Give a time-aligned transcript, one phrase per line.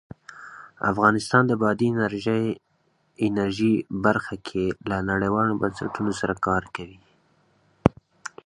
[0.91, 1.87] افغانستان د بادي
[3.27, 3.73] انرژي
[4.05, 6.99] برخه کې له نړیوالو بنسټونو سره کار کوي.